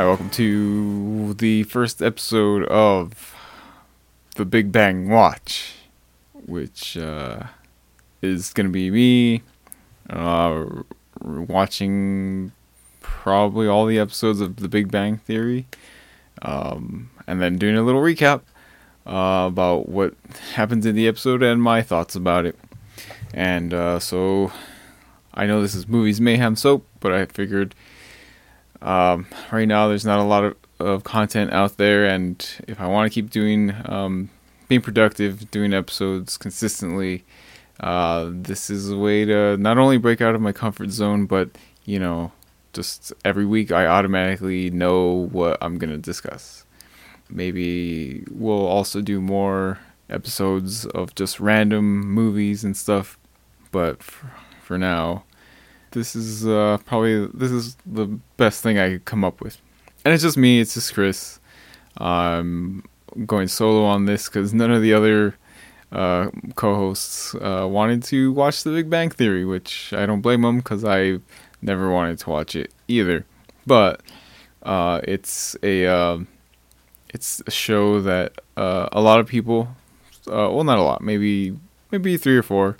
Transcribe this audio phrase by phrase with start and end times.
[0.00, 3.34] Hi, welcome to the first episode of
[4.36, 5.74] The Big Bang Watch,
[6.32, 7.42] which uh,
[8.22, 9.42] is going to be me
[10.08, 10.64] uh,
[11.20, 12.52] watching
[13.02, 15.66] probably all the episodes of The Big Bang Theory,
[16.40, 18.40] um, and then doing a little recap
[19.06, 20.14] uh, about what
[20.54, 22.58] happens in the episode and my thoughts about it.
[23.34, 24.50] And uh, so
[25.34, 27.74] I know this is Movies Mayhem Soap, but I figured
[28.82, 32.86] um, right now there's not a lot of, of content out there, and if I
[32.86, 34.30] want to keep doing, um,
[34.68, 37.24] being productive, doing episodes consistently,
[37.80, 41.50] uh, this is a way to not only break out of my comfort zone, but
[41.84, 42.32] you know,
[42.72, 46.64] just every week I automatically know what I'm gonna discuss.
[47.28, 53.18] Maybe we'll also do more episodes of just random movies and stuff,
[53.70, 54.30] but for,
[54.62, 55.24] for now,
[55.92, 59.60] this is uh, probably this is the best thing I could come up with,
[60.04, 60.60] and it's just me.
[60.60, 61.40] It's just Chris.
[61.98, 62.84] I'm
[63.26, 65.36] going solo on this because none of the other
[65.92, 70.58] uh, co-hosts uh, wanted to watch The Big Bang Theory, which I don't blame them
[70.58, 71.18] because I
[71.62, 73.26] never wanted to watch it either.
[73.66, 74.00] But
[74.62, 76.18] uh, it's a uh,
[77.08, 79.68] it's a show that uh, a lot of people,
[80.26, 81.56] uh, well, not a lot, maybe
[81.90, 82.76] maybe three or four,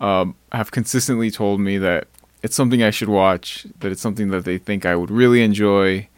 [0.00, 2.08] um, have consistently told me that
[2.44, 6.08] it's something I should watch, that it's something that they think I would really enjoy,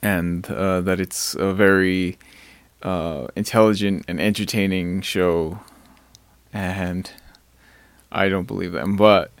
[0.00, 2.18] and uh, that it's a very
[2.84, 5.58] uh, intelligent and entertaining show.
[6.52, 7.10] And
[8.12, 9.32] I don't believe them, but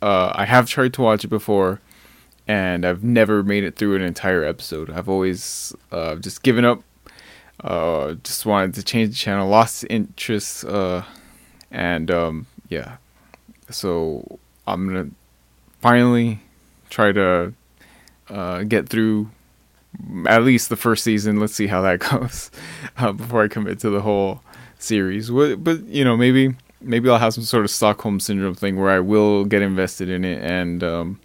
[0.00, 1.82] uh, I have tried to watch it before,
[2.48, 4.88] and I've never made it through an entire episode.
[4.88, 6.82] I've always uh, just given up.
[7.62, 11.02] Uh, just wanted to change the channel, lost interest, uh,
[11.70, 12.96] and um, yeah.
[13.70, 15.10] So I'm gonna
[15.80, 16.40] finally
[16.90, 17.52] try to
[18.28, 19.30] uh, get through
[20.26, 21.40] at least the first season.
[21.40, 22.50] Let's see how that goes
[22.98, 24.42] uh, before I commit to the whole
[24.78, 25.30] series.
[25.30, 29.00] But you know, maybe maybe I'll have some sort of Stockholm syndrome thing where I
[29.00, 31.20] will get invested in it and um,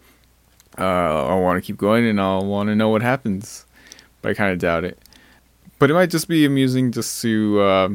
[0.78, 3.66] uh, I want to keep going and I'll want to know what happens.
[4.22, 5.00] But I kind of doubt it.
[5.80, 7.90] But it might just be amusing just to uh,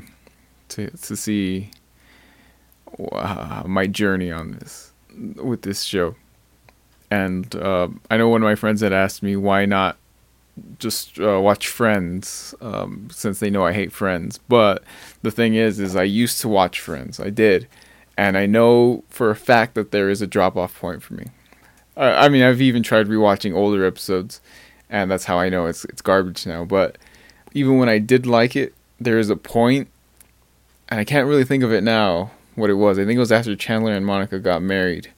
[0.71, 1.71] to to see
[3.13, 4.93] uh, my journey on this
[5.37, 6.15] with this show
[7.11, 9.97] and uh, I know one of my friends had asked me why not
[10.79, 14.39] just uh, watch Friends, um, since they know I hate Friends.
[14.49, 14.83] But
[15.23, 17.21] the thing is, is I used to watch Friends.
[17.21, 17.69] I did,
[18.17, 21.27] and I know for a fact that there is a drop off point for me.
[21.97, 24.41] I mean, I've even tried rewatching older episodes,
[24.91, 26.65] and that's how I know it's it's garbage now.
[26.65, 26.99] But
[27.53, 29.89] even when I did like it, there is a point,
[30.89, 32.33] and I can't really think of it now.
[32.55, 35.13] What it was, I think it was after Chandler and Monica got married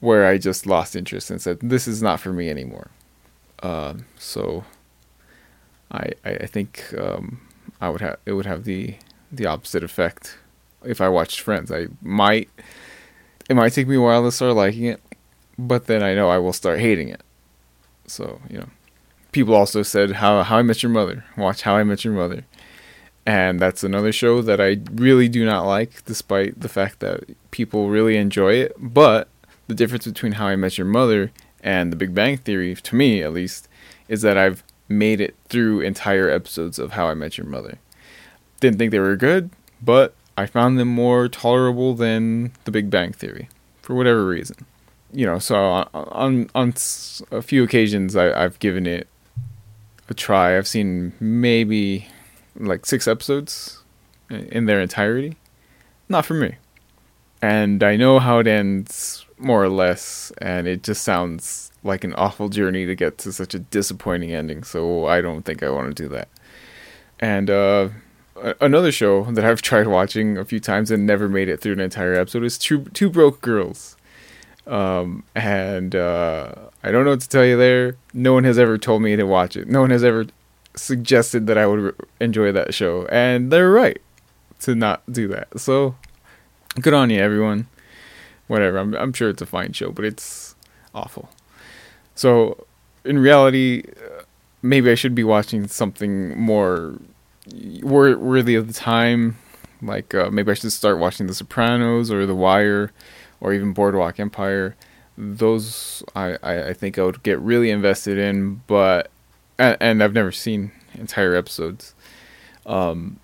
[0.00, 2.90] where I just lost interest and said, "This is not for me anymore."
[3.62, 4.64] Um, so,
[5.92, 7.40] I I, think um,
[7.80, 8.96] I would have it would have the
[9.30, 10.38] the opposite effect
[10.84, 11.70] if I watched Friends.
[11.70, 12.48] I might
[13.48, 15.00] it might take me a while to start liking it,
[15.58, 17.22] but then I know I will start hating it.
[18.06, 18.68] So you know,
[19.32, 21.24] people also said how How I Met Your Mother.
[21.36, 22.44] Watch How I Met Your Mother.
[23.26, 27.90] And that's another show that I really do not like, despite the fact that people
[27.90, 28.74] really enjoy it.
[28.78, 29.28] But
[29.70, 31.30] the difference between How I Met Your Mother
[31.62, 33.68] and The Big Bang Theory, to me at least,
[34.08, 37.78] is that I've made it through entire episodes of How I Met Your Mother.
[38.58, 39.50] Didn't think they were good,
[39.80, 43.48] but I found them more tolerable than The Big Bang Theory
[43.80, 44.66] for whatever reason.
[45.12, 46.74] You know, so uh, on on, on
[47.30, 49.06] a few occasions I, I've given it
[50.08, 50.58] a try.
[50.58, 52.08] I've seen maybe
[52.56, 53.84] like six episodes
[54.28, 55.36] in their entirety.
[56.08, 56.56] Not for me.
[57.42, 62.12] And I know how it ends more or less, and it just sounds like an
[62.14, 64.62] awful journey to get to such a disappointing ending.
[64.62, 66.28] So I don't think I want to do that.
[67.18, 67.88] And uh,
[68.60, 71.80] another show that I've tried watching a few times and never made it through an
[71.80, 73.96] entire episode is Two, Two Broke Girls.
[74.66, 76.52] Um, and uh,
[76.82, 77.96] I don't know what to tell you there.
[78.12, 79.68] No one has ever told me to watch it.
[79.68, 80.26] No one has ever
[80.76, 84.00] suggested that I would re- enjoy that show, and they're right
[84.60, 85.58] to not do that.
[85.58, 85.96] So
[86.80, 87.66] good on you, everyone
[88.50, 88.78] whatever.
[88.78, 90.56] I'm I'm sure it's a fine show, but it's
[90.92, 91.30] awful.
[92.16, 92.66] So,
[93.04, 94.22] in reality, uh,
[94.60, 96.98] maybe I should be watching something more
[97.82, 99.38] worthy of the time.
[99.80, 102.92] Like uh, maybe I should start watching The Sopranos or The Wire,
[103.40, 104.76] or even Boardwalk Empire.
[105.16, 109.10] Those I, I, I think I would get really invested in, but
[109.58, 111.94] and, and I've never seen entire episodes.
[112.66, 113.20] Um,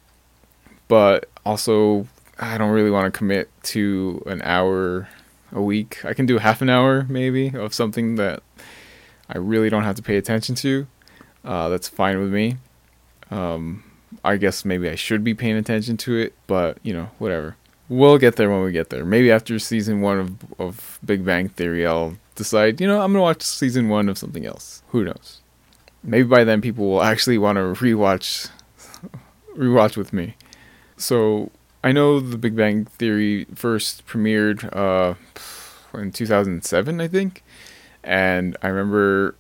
[0.89, 2.07] but also
[2.39, 5.09] I don't really want to commit to an hour
[5.53, 6.05] a week.
[6.05, 8.43] I can do half an hour maybe of something that
[9.29, 10.87] I really don't have to pay attention to.
[11.45, 12.57] uh, that's fine with me.
[13.31, 13.85] Um,
[14.25, 17.57] I guess maybe I should be paying attention to it, but you know, whatever.
[17.89, 19.05] We'll get there when we get there.
[19.05, 22.81] Maybe after season one of of Big Bang Theory, I'll decide.
[22.81, 24.83] You know, I'm gonna watch season one of something else.
[24.89, 25.41] Who knows?
[26.03, 28.49] Maybe by then people will actually want to rewatch
[29.57, 30.35] rewatch with me.
[30.97, 31.51] So
[31.87, 35.15] I know the Big Bang Theory first premiered uh,
[35.97, 37.45] in 2007, I think,
[38.03, 39.37] and I remember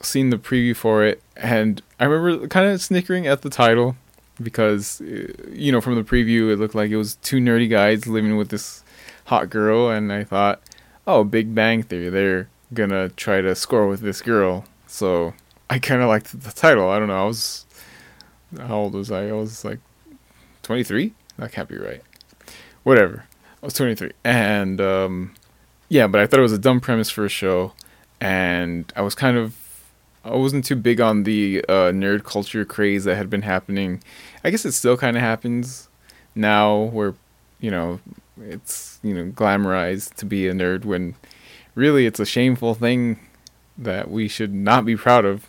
[0.00, 3.96] seeing the preview for it, and I remember kind of snickering at the title
[4.40, 8.06] because uh, you know from the preview it looked like it was two nerdy guys
[8.06, 8.84] living with this
[9.24, 10.60] hot girl, and I thought,
[11.04, 15.34] oh, Big Bang Theory, they're gonna try to score with this girl, so
[15.68, 16.90] I kind of liked the title.
[16.90, 17.66] I don't know, I was
[18.56, 19.30] how old was I?
[19.30, 19.80] I was like
[20.62, 21.12] 23.
[21.38, 22.02] That can't be right.
[22.82, 23.24] Whatever.
[23.62, 25.34] I was 23, and um,
[25.88, 27.72] yeah, but I thought it was a dumb premise for a show,
[28.20, 29.56] and I was kind of
[30.24, 34.02] I wasn't too big on the uh, nerd culture craze that had been happening.
[34.44, 35.88] I guess it still kind of happens
[36.34, 37.14] now, where
[37.60, 38.00] you know
[38.40, 41.14] it's you know glamorized to be a nerd when
[41.74, 43.18] really it's a shameful thing
[43.76, 45.46] that we should not be proud of.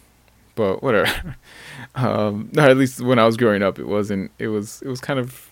[0.56, 1.36] But whatever.
[1.96, 4.32] um, at least when I was growing up, it wasn't.
[4.40, 4.82] It was.
[4.82, 5.49] It was kind of.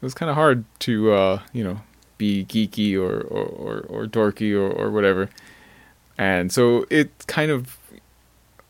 [0.00, 1.80] It was kind of hard to uh, you know
[2.18, 5.28] be geeky or or, or, or dorky or, or whatever.
[6.16, 7.78] And so it kind of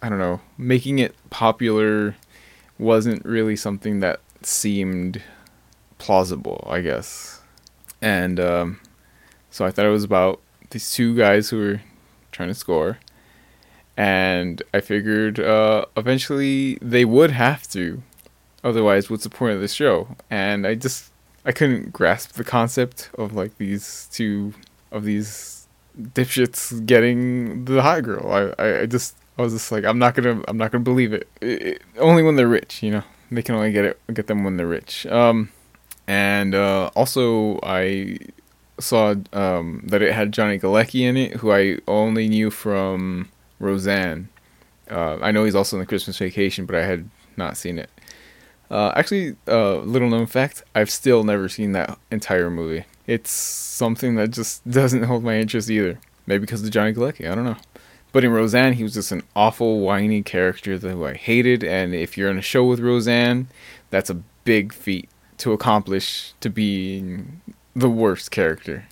[0.02, 2.16] I don't know, making it popular
[2.78, 5.22] wasn't really something that seemed
[5.98, 7.42] plausible, I guess.
[8.00, 8.80] And um,
[9.50, 10.40] so I thought it was about
[10.70, 11.80] these two guys who were
[12.32, 12.98] trying to score.
[13.96, 18.02] And I figured uh, eventually they would have to.
[18.64, 20.16] Otherwise, what's the point of the show?
[20.30, 21.10] And I just
[21.44, 24.54] I couldn't grasp the concept of like these two
[24.92, 25.66] of these
[25.98, 28.30] dipshits getting the hot girl.
[28.30, 31.12] I, I, I just I was just like, I'm not gonna, I'm not gonna believe
[31.12, 31.28] it.
[31.40, 33.02] it, it only when they're rich, you know.
[33.30, 35.06] They can only get it, get them when they're rich.
[35.06, 35.50] Um,
[36.06, 38.18] and uh, also I
[38.78, 44.28] saw um, that it had Johnny Galecki in it, who I only knew from Roseanne.
[44.90, 47.88] Uh, I know he's also in the Christmas Vacation, but I had not seen it.
[48.70, 52.84] Uh, actually, uh, little known fact: I've still never seen that entire movie.
[53.06, 55.98] It's something that just doesn't hold my interest either.
[56.26, 57.30] Maybe because of Johnny Galecki.
[57.30, 57.56] I don't know.
[58.12, 61.62] But in Roseanne, he was just an awful, whiny character that I hated.
[61.62, 63.48] And if you're in a show with Roseanne,
[63.90, 65.08] that's a big feat
[65.38, 67.22] to accomplish to be
[67.74, 68.86] the worst character.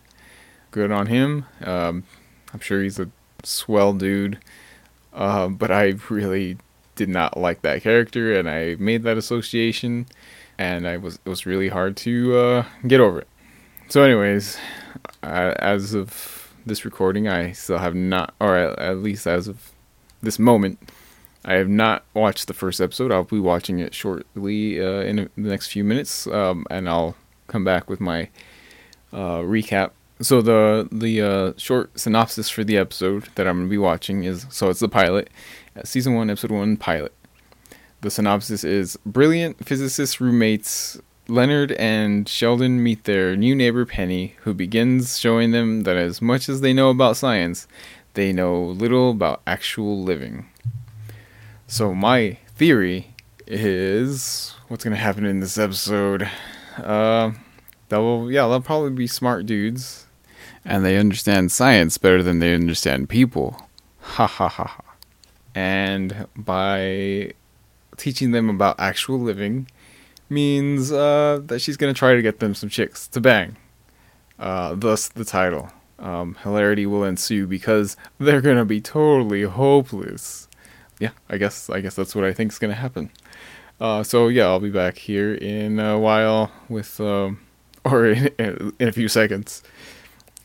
[0.71, 1.47] Good on him.
[1.63, 2.05] Um,
[2.53, 3.11] I'm sure he's a
[3.43, 4.39] swell dude.
[5.13, 6.59] Uh, but I really
[6.99, 10.07] did not like that character, and I made that association,
[10.59, 13.29] and I was it was really hard to uh, get over it.
[13.89, 14.59] So, anyways,
[15.23, 19.73] uh, as of this recording, I still have not, or at least as of
[20.21, 20.79] this moment,
[21.45, 23.13] I have not watched the first episode.
[23.13, 27.15] I'll be watching it shortly uh, in the next few minutes, um, and I'll
[27.47, 28.29] come back with my
[29.13, 29.93] uh, recap.
[30.21, 34.47] So the the uh, short synopsis for the episode that I'm gonna be watching is
[34.51, 35.31] so it's the pilot,
[35.85, 37.13] season one, episode one, pilot.
[38.01, 44.55] The synopsis is brilliant physicist roommates Leonard and Sheldon meet their new neighbor Penny, who
[44.55, 47.69] begins showing them that as much as they know about science,
[48.15, 50.47] they know little about actual living.
[51.67, 53.15] So, my theory
[53.47, 56.31] is what's going to happen in this episode?
[56.79, 57.33] Uh,
[57.91, 60.07] they'll, yeah, they'll probably be smart dudes,
[60.65, 63.69] and they understand science better than they understand people.
[64.01, 64.88] Ha ha ha ha.
[65.59, 67.33] And by
[67.97, 69.67] teaching them about actual living,
[70.29, 73.57] means uh, that she's gonna try to get them some chicks to bang.
[74.39, 75.73] Uh, thus, the title.
[75.99, 80.47] Um, hilarity will ensue because they're gonna be totally hopeless.
[81.01, 83.11] Yeah, I guess I guess that's what I think is gonna happen.
[83.81, 87.41] Uh, so yeah, I'll be back here in a while with, um,
[87.85, 89.65] or in, in, a few seconds,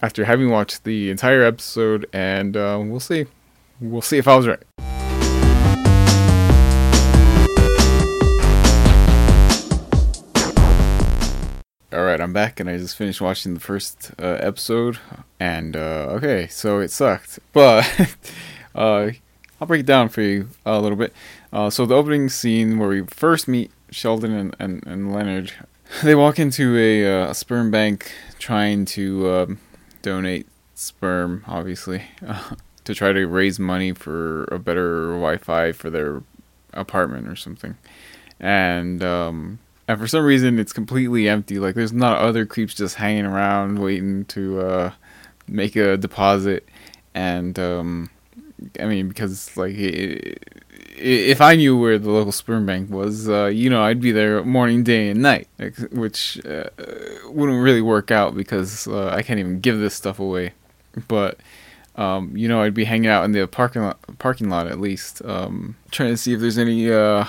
[0.01, 3.27] after having watched the entire episode, and uh, we'll see.
[3.79, 4.92] We'll see if I was right.
[11.93, 14.97] All right, I'm back, and I just finished watching the first uh, episode,
[15.39, 17.85] and uh, okay, so it sucked, but
[18.75, 19.11] uh,
[19.61, 21.13] I'll break it down for you a little bit.
[21.51, 25.53] Uh, so the opening scene where we first meet Sheldon and, and, and Leonard,
[26.03, 29.59] they walk into a, uh, a sperm bank trying to um,
[30.01, 32.05] donate sperm, obviously,
[32.85, 36.23] to try to raise money for a better Wi-Fi for their
[36.73, 37.77] apartment or something,
[38.39, 41.59] and um, and for some reason it's completely empty.
[41.59, 44.91] Like there's not other creeps just hanging around waiting to uh,
[45.47, 46.67] make a deposit,
[47.13, 48.09] and um,
[48.79, 50.39] I mean because like it,
[50.97, 54.43] if I knew where the local sperm bank was, uh, you know, I'd be there
[54.43, 55.47] morning, day, and night,
[55.91, 56.69] which uh,
[57.27, 60.53] wouldn't really work out because uh, I can't even give this stuff away.
[61.07, 61.39] But
[61.95, 65.23] um, you know, I'd be hanging out in the parking lot, parking lot at least,
[65.25, 67.25] um, trying to see if there's any uh,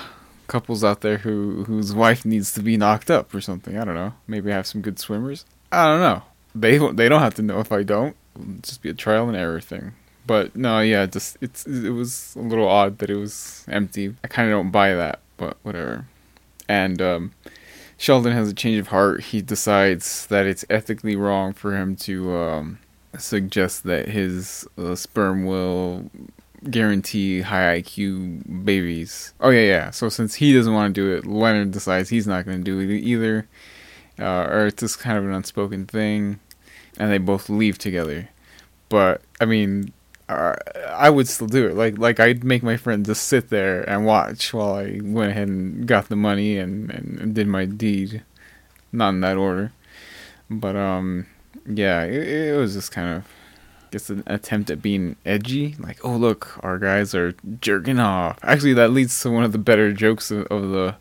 [0.47, 3.77] couples out there who whose wife needs to be knocked up or something.
[3.77, 4.15] I don't know.
[4.27, 5.45] Maybe I have some good swimmers.
[5.73, 6.23] I don't know.
[6.55, 8.17] They they don't have to know if I don't.
[8.37, 9.93] It'll just be a trial and error thing.
[10.27, 14.15] But no, yeah, just it's it was a little odd that it was empty.
[14.25, 16.07] I kind of don't buy that, but whatever.
[16.69, 17.33] And um,
[17.99, 19.23] Sheldon has a change of heart.
[19.25, 22.79] He decides that it's ethically wrong for him to um,
[23.19, 26.11] suggest that his uh, sperm will
[26.71, 29.35] guarantee high IQ babies.
[29.41, 29.91] Oh yeah, yeah.
[29.91, 32.79] So since he doesn't want to do it, Leonard decides he's not going to do
[32.81, 33.47] it either,
[34.19, 36.41] uh, or it's just kind of an unspoken thing,
[36.99, 38.29] and they both leave together.
[38.89, 39.93] But I mean,
[40.29, 40.55] uh,
[40.89, 41.75] I would still do it.
[41.75, 45.49] Like like I'd make my friend just sit there and watch while I went ahead
[45.49, 48.23] and got the money and, and did my deed.
[48.93, 49.73] Not in that order,
[50.49, 51.27] but um,
[51.67, 53.25] yeah, it, it was just kind of
[53.95, 55.77] guess an attempt at being edgy.
[55.79, 58.39] Like, oh look, our guys are jerking off.
[58.43, 60.97] Actually, that leads to one of the better jokes of, of the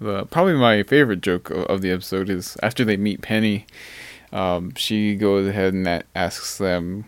[0.00, 3.66] the probably my favorite joke of, of the episode is after they meet Penny.
[4.32, 7.06] Um, she goes ahead and asks them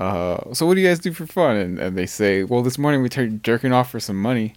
[0.00, 1.56] uh, so what do you guys do for fun?
[1.56, 4.54] And, and they say, well, this morning we started jerking off for some money.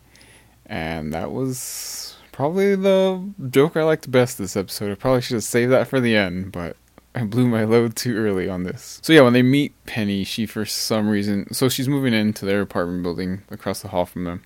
[0.65, 4.91] And that was probably the joke I liked best this episode.
[4.91, 6.77] I probably should have saved that for the end, but
[7.15, 8.99] I blew my load too early on this.
[9.03, 12.61] So yeah, when they meet Penny, she for some reason, so she's moving into their
[12.61, 14.41] apartment building across the hall from them.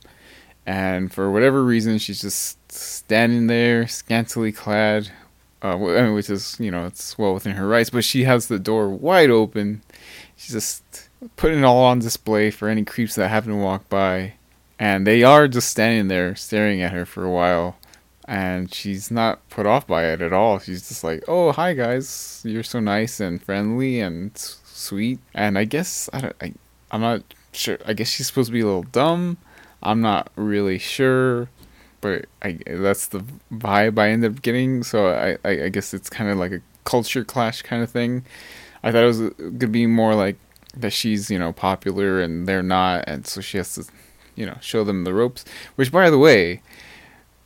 [0.66, 5.10] And for whatever reason, she's just standing there, scantily clad,
[5.62, 8.90] uh, which is, you know, it's well within her rights, but she has the door
[8.90, 9.82] wide open
[10.38, 14.36] She's just putting it all on display for any creeps that happen to walk by.
[14.80, 17.78] And they are just standing there staring at her for a while.
[18.28, 20.60] And she's not put off by it at all.
[20.60, 22.42] She's just like, oh, hi guys.
[22.44, 25.20] You're so nice and friendly and sweet.
[25.34, 26.54] And I guess, I don't, I,
[26.92, 27.78] I'm not sure.
[27.86, 29.38] I guess she's supposed to be a little dumb.
[29.82, 31.50] I'm not really sure.
[32.02, 34.84] But I, that's the vibe I end up getting.
[34.84, 38.26] So I, I, I guess it's kind of like a culture clash kind of thing.
[38.84, 40.38] I thought it was uh, gonna be more like
[40.76, 43.86] that she's you know popular and they're not, and so she has to
[44.36, 45.44] you know show them the ropes.
[45.76, 46.62] Which, by the way,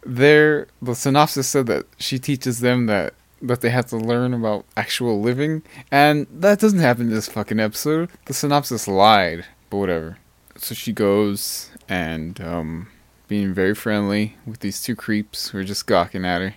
[0.05, 4.65] there the synopsis said that she teaches them that that they have to learn about
[4.77, 8.09] actual living, and that doesn't happen in this fucking episode.
[8.25, 10.17] The synopsis lied, but whatever.
[10.57, 12.89] So she goes and um,
[13.27, 16.55] being very friendly with these two creeps who are just gawking at her,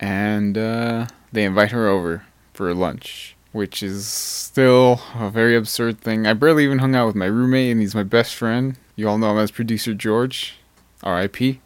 [0.00, 6.26] and uh, they invite her over for lunch which is still a very absurd thing.
[6.26, 8.76] I barely even hung out with my roommate, and he's my best friend.
[8.96, 10.58] You all know him as producer George,
[11.02, 11.60] R.I.P.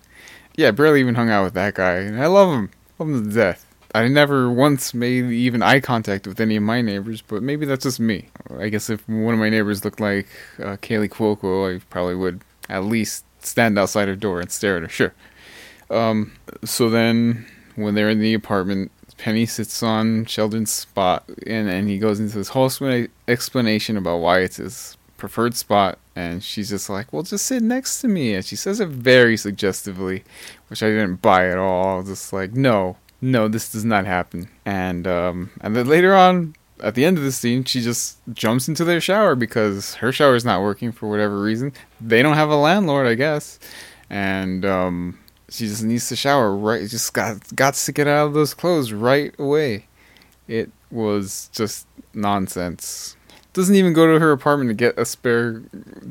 [0.61, 3.35] Yeah, barely even hung out with that guy, and I love him, love him to
[3.35, 3.65] death.
[3.95, 7.85] I never once made even eye contact with any of my neighbors, but maybe that's
[7.85, 8.29] just me.
[8.59, 10.27] I guess if one of my neighbors looked like
[10.59, 14.83] uh, Kaley Cuoco, I probably would at least stand outside her door and stare at
[14.83, 14.89] her.
[14.91, 15.15] Sure.
[15.89, 21.89] Um, so then, when they're in the apartment, Penny sits on Sheldon's spot, and, and
[21.89, 22.71] he goes into this whole
[23.27, 25.99] explanation about why it's his preferred spot.
[26.17, 28.35] And she's just like, well, just sit next to me.
[28.35, 30.25] And she says it very suggestively,
[30.69, 31.95] which I didn't buy at all.
[31.95, 34.49] I was just like, no, no, this does not happen.
[34.65, 38.69] And um, and then later on, at the end of the scene, she just jumps
[38.69, 41.73] into their shower because her shower is not working for whatever reason.
[42.01, 43.59] They don't have a landlord, I guess.
[44.09, 46.89] And um, she just needs to shower right.
[46.89, 49.87] Just got got to get out of those clothes right away.
[50.49, 53.17] It was just nonsense.
[53.53, 55.63] Doesn't even go to her apartment to get a spare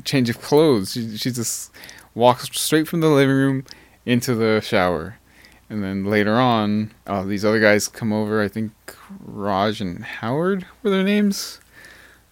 [0.04, 0.92] change of clothes.
[0.92, 1.72] She she just
[2.14, 3.64] walks straight from the living room
[4.04, 5.16] into the shower.
[5.68, 8.42] And then later on, uh, these other guys come over.
[8.42, 8.72] I think
[9.20, 11.60] Raj and Howard were their names.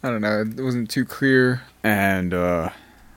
[0.03, 0.43] I don't know.
[0.43, 1.63] It wasn't too clear.
[1.85, 2.71] And uh,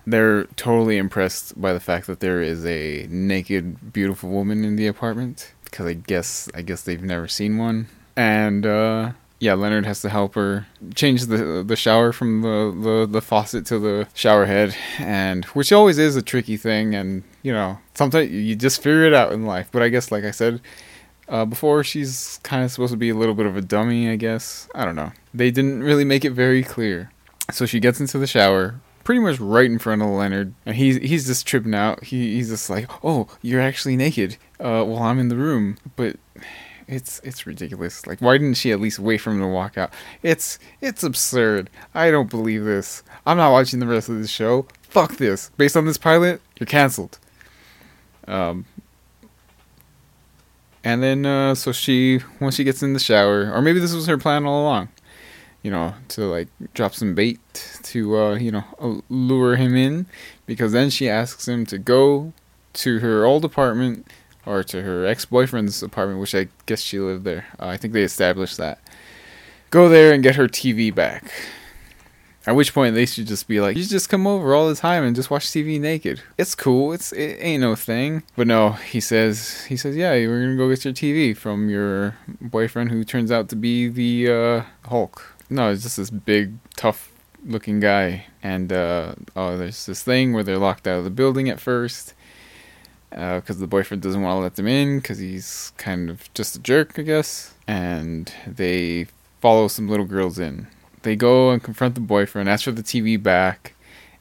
[0.05, 4.88] they're totally impressed by the fact that there is a naked, beautiful woman in the
[4.88, 7.88] apartment because I guess I guess they've never seen one.
[8.15, 13.07] And uh, yeah, Leonard has to help her change the the shower from the, the,
[13.10, 16.93] the faucet to the shower head, and which always is a tricky thing.
[16.93, 19.67] And you know, sometimes you just figure it out in life.
[19.71, 20.62] But I guess, like I said
[21.27, 24.12] uh, before, she's kind of supposed to be a little bit of a dummy.
[24.12, 25.12] I guess I don't know.
[25.33, 27.12] They didn't really make it very clear.
[27.51, 30.98] So she gets into the shower, pretty much right in front of Leonard, and he's
[30.98, 32.03] he's just tripping out.
[32.03, 36.17] He he's just like, "Oh, you're actually naked." Uh, while I'm in the room, but
[36.91, 38.05] it's it's ridiculous.
[38.05, 39.93] Like, why didn't she at least wait for him to walk out?
[40.21, 41.69] It's it's absurd.
[41.95, 43.01] I don't believe this.
[43.25, 44.67] I'm not watching the rest of this show.
[44.81, 45.50] fuck this.
[45.57, 47.17] Based on this pilot, you're canceled.
[48.27, 48.65] Um,
[50.83, 54.07] and then, uh, so she, once she gets in the shower, or maybe this was
[54.07, 54.89] her plan all along,
[55.62, 57.39] you know, to like drop some bait
[57.83, 60.07] to, uh, you know, lure him in,
[60.45, 62.33] because then she asks him to go
[62.74, 64.07] to her old apartment
[64.45, 67.45] or to her ex boyfriend's apartment, which I guess she lived there.
[67.60, 68.79] Uh, I think they established that.
[69.69, 71.31] Go there and get her TV back.
[72.48, 75.03] At which point they should just be like, you just come over all the time
[75.03, 76.24] and just watch TV naked.
[76.39, 76.91] It's cool.
[76.91, 78.24] It's it ain't no thing.
[78.36, 82.15] But no, he says he says, yeah, we're gonna go get your TV from your
[82.41, 85.36] boyfriend who turns out to be the uh, Hulk.
[85.51, 87.12] No, it's just this big, tough
[87.45, 88.25] looking guy.
[88.41, 92.15] And uh, oh, there's this thing where they're locked out of the building at first
[93.12, 96.56] because uh, the boyfriend doesn't want to let them in because he's kind of just
[96.56, 97.53] a jerk, I guess.
[97.68, 99.08] And they
[99.39, 100.68] follow some little girls in
[101.03, 103.74] they go and confront the boyfriend, ask for the TV back,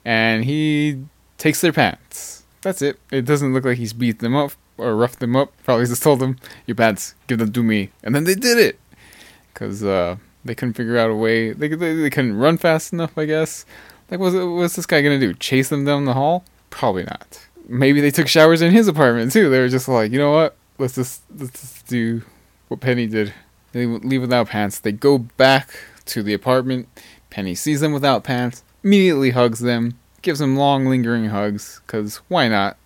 [0.04, 1.04] and he
[1.38, 2.44] takes their pants.
[2.62, 2.98] That's it.
[3.10, 5.52] It doesn't look like he's beat them up or roughed them up.
[5.64, 8.78] Probably just told them, "Your pants, give them to me," and then they did it
[9.52, 11.52] because uh, they couldn't figure out a way.
[11.52, 13.64] They, they they couldn't run fast enough, I guess.
[14.10, 15.34] Like, what's what's this guy gonna do?
[15.34, 16.44] Chase them down the hall?
[16.70, 17.46] Probably not.
[17.70, 19.48] Maybe they took showers in his apartment too.
[19.48, 20.56] They were just like, you know what?
[20.78, 22.22] Let's just let's just do
[22.68, 23.32] what Penny did.
[23.72, 24.80] They leave without pants.
[24.80, 25.70] They go back
[26.06, 26.88] to the apartment.
[27.30, 32.48] Penny sees them without pants, immediately hugs them, gives them long, lingering hugs, because why
[32.48, 32.76] not?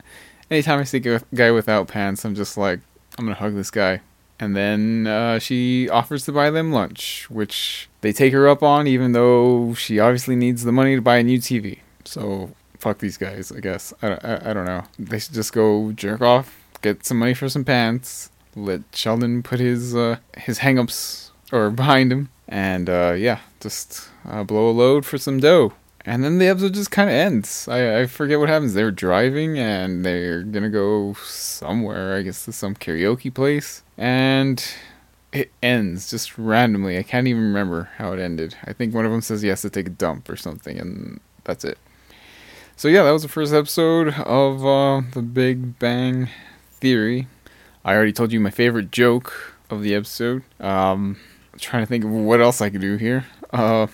[0.51, 2.81] Anytime I see a guy without pants, I'm just like,
[3.19, 4.03] I'm gonna hug this guy.
[4.39, 8.87] And then uh, she offers to buy them lunch, which they take her up on,
[8.87, 11.79] even though she obviously needs the money to buy a new TV.
[12.05, 12.51] So
[12.85, 13.95] fuck these guys, I guess.
[14.03, 14.83] I, I, I don't know.
[14.99, 19.59] They should just go jerk off, get some money for some pants, let Sheldon put
[19.59, 25.07] his uh, his hangups or behind him, and uh, yeah, just uh, blow a load
[25.07, 25.73] for some dough.
[26.07, 27.67] And then the episode just kind of ends.
[27.67, 28.75] I, I forget what happens.
[28.75, 32.15] They're driving and they're gonna go somewhere.
[32.15, 33.83] I guess to some karaoke place.
[33.97, 34.63] And
[35.33, 36.99] it ends just randomly.
[36.99, 38.57] I can't even remember how it ended.
[38.65, 41.21] I think one of them says he has to take a dump or something, and
[41.45, 41.79] that's it.
[42.77, 46.29] So yeah, that was the first episode of uh, the Big Bang
[46.73, 47.29] Theory.
[47.85, 50.43] I already told you my favorite joke of the episode.
[50.61, 51.19] Um,
[51.59, 53.27] trying to think of what else I could do here.
[53.53, 53.87] Uh,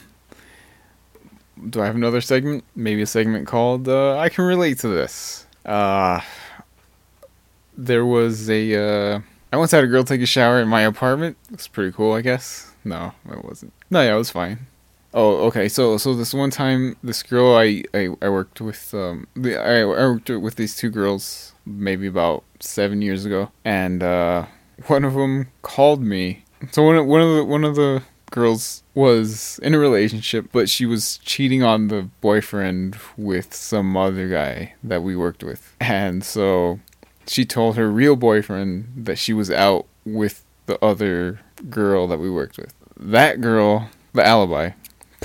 [1.69, 2.65] do I have another segment?
[2.75, 6.21] Maybe a segment called uh, "I Can Relate to This." Uh,
[7.77, 8.75] there was a.
[9.17, 9.21] Uh,
[9.53, 11.37] I once had a girl take a shower in my apartment.
[11.53, 12.73] It's pretty cool, I guess.
[12.85, 13.75] No, it wasn't.
[13.91, 14.67] No, yeah, it was fine.
[15.13, 15.69] Oh, okay.
[15.69, 19.81] So, so this one time, this girl I I, I worked with, um, the, I,
[19.81, 24.47] I worked with these two girls maybe about seven years ago, and uh,
[24.87, 29.59] one of them called me so one one of the one of the girls was
[29.63, 35.03] in a relationship, but she was cheating on the boyfriend with some other guy that
[35.03, 35.75] we worked with.
[35.81, 36.81] And so
[37.27, 42.31] she told her real boyfriend that she was out with the other girl that we
[42.31, 42.75] worked with.
[42.97, 44.73] That girl, the alibi,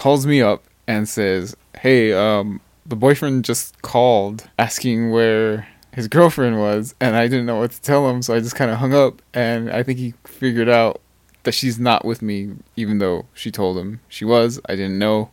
[0.06, 6.60] calls me up and says, "Hey, um the boyfriend just called asking where his girlfriend
[6.60, 8.94] was and I didn't know what to tell him, so I just kind of hung
[8.94, 11.02] up and I think he figured out
[11.42, 14.60] that she's not with me, even though she told him she was.
[14.70, 15.32] I didn't know.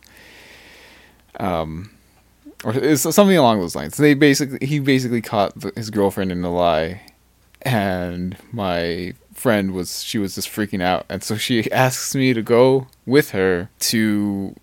[1.39, 1.91] Um,
[2.63, 3.97] or something along those lines.
[3.97, 7.01] They basically he basically caught the, his girlfriend in a lie,
[7.61, 12.41] and my friend was she was just freaking out, and so she asks me to
[12.41, 14.55] go with her to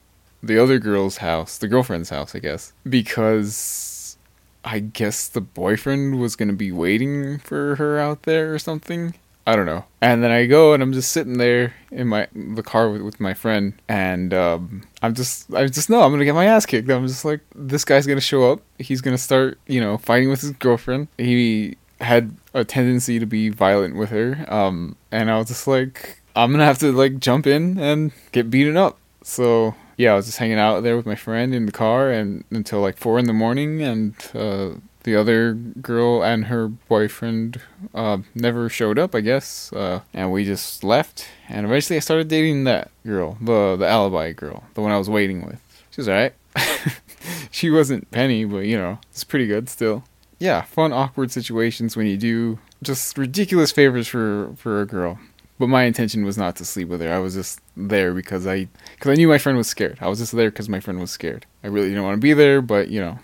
[0.43, 4.17] the other girl's house, the girlfriend's house, I guess, because
[4.65, 9.15] I guess the boyfriend was gonna be waiting for her out there or something.
[9.47, 9.85] I don't know.
[10.01, 13.21] And then I go and I'm just sitting there in my the car with, with
[13.21, 16.91] my friend, and um, I'm just I just know I'm gonna get my ass kicked.
[16.91, 18.61] I'm just like this guy's gonna show up.
[18.79, 21.09] He's gonna start you know fighting with his girlfriend.
[21.19, 26.21] He had a tendency to be violent with her, um, and I was just like
[26.37, 28.99] I'm gonna have to like jump in and get beaten up.
[29.23, 32.43] So yeah, I was just hanging out there with my friend in the car and
[32.51, 34.71] until like four in the morning, and uh,
[35.03, 37.61] the other girl and her boyfriend
[37.95, 41.27] uh, never showed up, I guess, uh, and we just left.
[41.51, 45.11] And eventually, I started dating that girl, the the alibi girl, the one I was
[45.11, 45.61] waiting with.
[45.91, 46.33] She was alright.
[47.51, 50.05] she wasn't Penny, but you know, it's pretty good still.
[50.39, 55.19] Yeah, fun, awkward situations when you do just ridiculous favors for for a girl.
[55.61, 57.13] But my intention was not to sleep with her.
[57.13, 59.99] I was just there because I because I knew my friend was scared.
[60.01, 61.45] I was just there because my friend was scared.
[61.63, 63.19] I really didn't want to be there, but you know,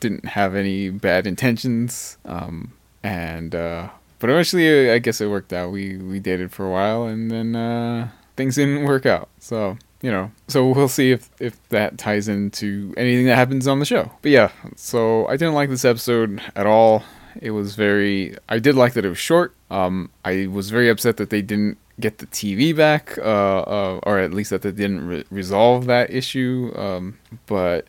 [0.00, 2.16] didn't have any bad intentions.
[2.24, 5.70] Um, and uh, but eventually, I guess it worked out.
[5.70, 9.28] We we dated for a while, and then uh, things didn't work out.
[9.38, 13.80] So you know, so we'll see if if that ties into anything that happens on
[13.80, 14.12] the show.
[14.22, 17.04] But yeah, so I didn't like this episode at all.
[17.38, 18.34] It was very.
[18.48, 19.54] I did like that it was short.
[19.70, 24.18] Um, I was very upset that they didn't get the TV back, uh, uh, or
[24.18, 26.72] at least that they didn't re- resolve that issue.
[26.76, 27.86] Um, but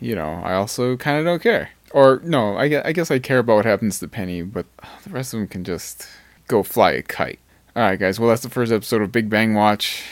[0.00, 1.70] you know, I also kind of don't care.
[1.92, 4.66] Or no, I, I guess I care about what happens to Penny, but
[5.04, 6.08] the rest of them can just
[6.48, 7.38] go fly a kite.
[7.76, 8.18] All right, guys.
[8.18, 10.02] Well, that's the first episode of Big Bang Watch.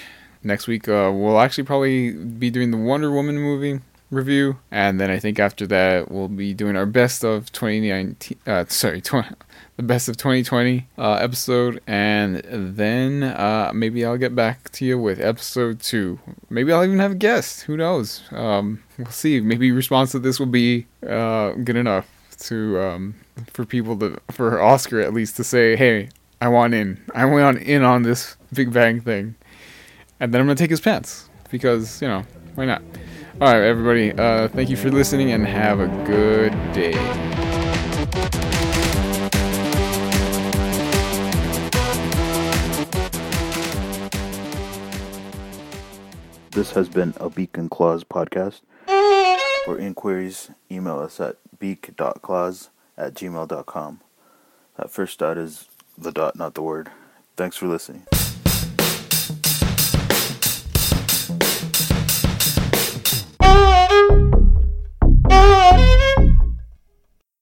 [0.45, 3.81] Next week, uh, we'll actually probably be doing the Wonder Woman movie
[4.11, 8.39] review, and then I think after that we'll be doing our best of 2019.
[8.47, 9.29] Uh, sorry, 20,
[9.77, 14.99] the best of 2020 uh, episode, and then uh, maybe I'll get back to you
[14.99, 16.19] with episode two.
[16.51, 17.63] Maybe I'll even have a guest.
[17.63, 18.23] Who knows?
[18.31, 19.41] Um, we'll see.
[19.41, 22.07] Maybe response to this will be uh, good enough
[22.41, 23.15] to um,
[23.53, 27.03] for people to for Oscar at least to say, "Hey, I want in.
[27.15, 29.37] I want in on this Big Bang thing,"
[30.21, 32.25] and then I'm gonna take his pants because you know
[32.57, 32.83] why not.
[33.41, 34.13] All right, everybody.
[34.13, 37.32] Uh, thank you for listening and have a good day.
[46.63, 48.61] This has been a Beak and Claws podcast.
[49.65, 54.01] For inquiries, email us at beak.claws at gmail.com.
[54.77, 56.93] That first dot is the dot, not the word.
[57.37, 58.07] Thanks for listening.